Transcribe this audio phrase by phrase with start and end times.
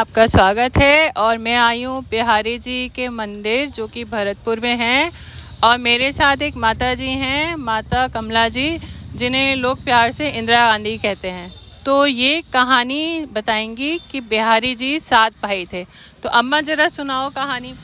[0.00, 4.76] आपका स्वागत है और मैं आई हूँ बिहारी जी के मंदिर, जो कि भरतपुर में
[4.76, 5.10] है।
[5.64, 8.78] और मेरे साथ एक माता जी हैं, माता कमला जी,
[9.16, 11.52] जिन्हें लोग प्यार से इंदिरा गांधी कहते हैं।
[11.86, 15.84] तो ये कहानी बताएँगी कि बिहारी जी सात भाई थे।
[16.22, 17.74] तो अम्मा, जरा सुनाओ कहानी।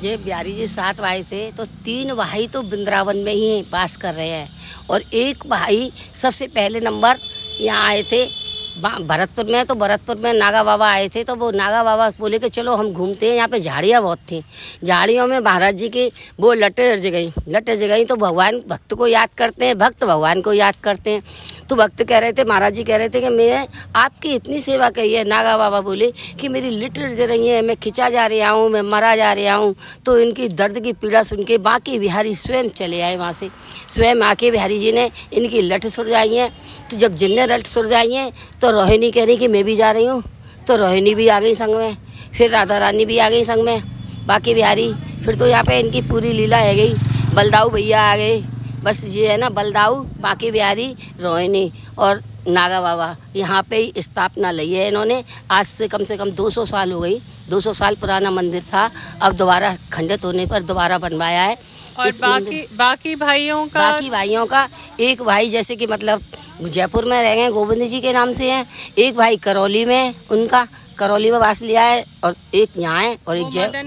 [0.00, 4.14] जे बिहारी जी सात भाई थे तो तीन भाई तो वृंदावन में ही पास कर
[4.14, 4.48] रहे हैं।
[4.90, 7.18] और एक भाई सबसे पहले नंबर
[7.60, 8.41] यहाँ आए थे
[8.72, 12.48] भरतपुर में तो भरतपुर में नागा बाबा आए थे तो वो नागा बाबा बोले कि
[12.48, 14.42] चलो हम घूमते हैं, यहाँ पे झाड़ियाँ बहुत थी।
[14.84, 19.06] झाड़ियों में महाराज जी की वो लटे अर्ज़ गई लट गई तो भगवान भक्त को
[19.06, 21.22] याद करते हैं, भक्त भगवान को याद करते हैं।
[21.68, 23.66] तो भक्त कह रहे थे, महाराज जी कह रहे थे कि मैं
[23.96, 26.10] आपकी इतनी सेवा कही है, नागा बाबा बोले
[26.40, 29.54] कि मेरी लिट अर्ज़ रही है, मैं खिंचा जा रहा हूँ मैं मरा जा रहा
[29.54, 29.74] हूँ
[30.06, 33.48] तो इनकी दर्द की पीड़ा सुन के बाकी बिहारी स्वयं चले आए वहाँ से।
[33.88, 36.50] स्वयं आके बिहारी जी ने इनकी लट सुर जाई है।
[36.92, 40.06] तो जब जिन्ने लट सुर जाइए तो रोहिणी कह रही कि मैं भी जा रही
[40.06, 40.22] हूँ।
[40.68, 41.96] तो रोहिणी भी आ गई संग में
[42.34, 43.82] फिर राधा रानी भी आ गई संग में।
[44.26, 44.92] बाकी बिहारी
[45.24, 46.94] फिर तो यहाँ पे इनकी पूरी लीला है गई।
[47.34, 48.36] बलदाऊ भैया आ गए।
[48.84, 50.86] बस ये है ना बलदाऊ बाकी बिहारी
[51.20, 56.16] रोहिणी और नागा बाबा। यहाँ पे ही स्थापना ली है इन्होंने। आज से कम से
[56.16, 57.18] कम 200 साल हो गई।
[57.50, 58.90] 200 साल पुराना मंदिर था।
[59.22, 61.56] अब दोबारा खंडित होने पर दोबारा बनवाया है।
[61.92, 64.68] और बाकी बाकी भाइयों का बाकी भाइयों का
[65.00, 66.22] एक भाई जैसे कि मतलब
[66.64, 68.64] जयपुर में रह गए गोविंद जी के नाम से हैं।
[68.98, 70.66] एक भाई करौली में उनका
[70.98, 73.86] करौली में वास लिया है और एक यहाँ है और एक जय मदन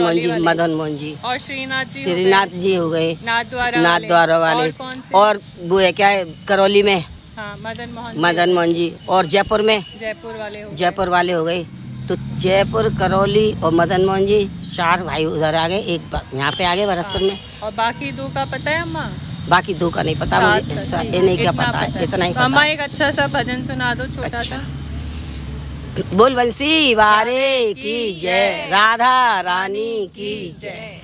[0.00, 4.72] मोहन जी मदन मोहन जी और श्रीनाथ जी श्रीनाथ जी हो गए। नाथ द्वारा वाले।
[5.14, 6.98] और वो है क्या है करौली में।
[7.36, 11.62] हाँ, मदन मोहन मदन मोहन जी। और जयपुर में। जयपुर वाले जयपुर वाले हो गए।
[12.08, 16.64] तो जयपुर करौली और मदन मोहन जी चार भाई उधर आ गए। एक यहाँ पे
[16.64, 19.08] आ गए भरतपुर में। और बाकी दो का पता है अम्मा?
[19.50, 22.80] बाकी दो का नहीं पता मुझे ये नहीं क्या पता है इतना ही अम्मा एक
[22.80, 30.06] अच्छा सा भजन सुना दो छोटा अच्छा। सा। बोल बंसी वारे की जय। राधा रानी
[30.16, 31.00] की जय।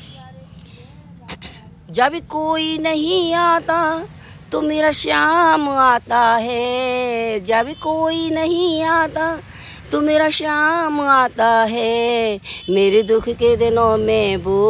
[1.91, 3.81] जब कोई नहीं आता
[4.53, 9.27] तो मेरा श्याम आता है। जब कोई नहीं आता
[9.93, 12.39] तो मेरा श्याम आता है।
[12.71, 14.61] मेरे दुख के दिनों में वो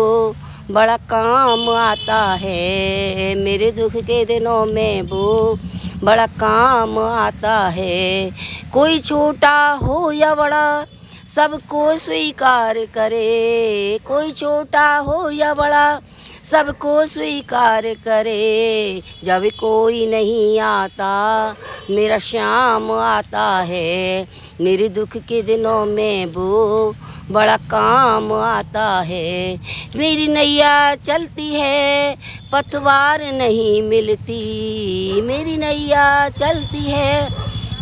[0.71, 5.59] बड़ा काम आता है मेरे दुख के दिनों में वो
[6.05, 8.31] बड़ा काम आता है।
[8.73, 10.87] कोई छोटा हो या बड़ा,
[11.27, 16.01] सबको स्वीकार करे। कोई छोटा हो या बड़ा
[16.45, 21.55] सबको स्वीकार करे। जब कोई नहीं आता,
[21.91, 24.29] मेरा श्याम आता है।
[24.61, 26.95] मेरे दुख के दिनों में वो
[27.31, 29.61] बड़ा काम आता है।
[29.97, 32.17] मेरी नैया चलती है,
[32.53, 34.43] पतवार नहीं मिलती।
[35.23, 37.29] मेरी नैया चलती है,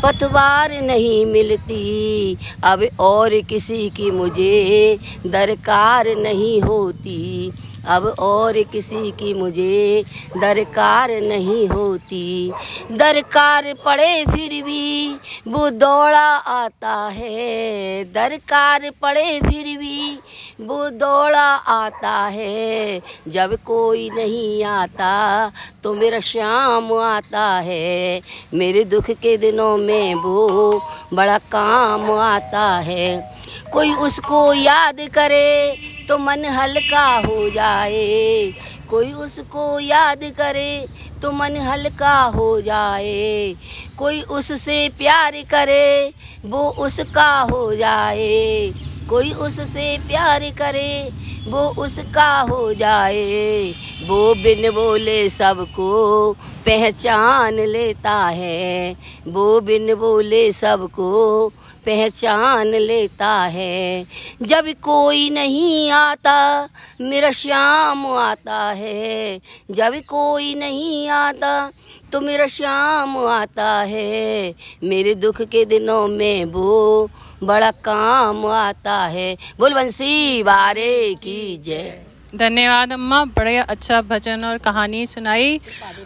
[0.02, 7.52] पतवार नहीं मिलती। अब और किसी की मुझे दरकार नहीं होती।
[7.88, 10.04] अब और किसी की मुझे
[10.36, 12.52] दरकार नहीं होती।
[12.92, 15.14] दरकार पड़े फिर भी
[15.48, 20.18] वो दौड़ा आता है। दरकार पड़े फिर भी
[20.60, 25.52] वो दौड़ा आता है। जब कोई नहीं आता
[25.84, 28.20] तो मेरा शाम आता है।
[28.54, 30.80] मेरे दुख के दिनों में वो
[31.14, 33.36] बड़ा काम आता है।
[33.72, 35.76] कोई उसको याद करे
[36.08, 38.52] तो मन हल्का हो जाए।
[38.90, 40.86] कोई उसको याद करे
[41.22, 43.54] तो मन हल्का हो जाए।
[43.98, 46.12] कोई उससे प्यार करे
[46.44, 48.72] वो उसका हो जाए।
[49.10, 51.10] कोई उससे प्यार करे
[51.48, 53.74] वो उसका हो जाए।
[54.06, 56.32] वो बिन बोले सबको
[56.66, 58.96] पहचान लेता है।
[59.28, 61.48] वो बिन बोले सबको
[61.86, 64.04] पहचान लेता है।
[64.42, 66.68] जब कोई नहीं आता,
[67.00, 71.70] मेरा श्याम आता है। जब कोई नहीं आता
[72.12, 74.54] तो मेरा श्याम आता है।
[74.84, 77.10] मेरे दुख के दिनों में वो
[77.42, 82.02] बड़ा काम आता है। बोल बंसी बारे की जय।
[82.34, 85.60] धन्यवाद, अम्मा बड़े अच्छा भजन और कहानी सुनाई।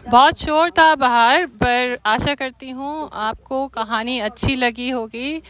[0.08, 5.42] बहुत शोर था बाहर, पर आशा करती हूँ आपको कहानी अच्छी लगी होगी।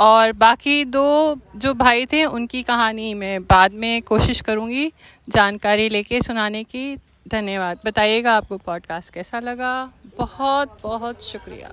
[0.00, 4.92] और बाकी दो जो भाई थे, उनकी कहानी मैं बाद में कोशिश करूँगी
[5.28, 6.96] जानकारी लेके सुनाने की।
[7.28, 9.90] धन्यवाद। बताइएगा आपको पॉडकास्ट कैसा लगा?
[10.18, 11.70] बहुत बहुत शुक्रिया।